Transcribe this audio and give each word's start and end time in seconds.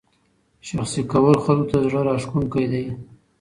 شخصي 0.67 1.01
کول 1.11 1.35
خلکو 1.45 1.69
ته 1.71 1.77
زړه 1.85 2.01
راښکونکی 2.07 2.65
دی. 2.71 2.85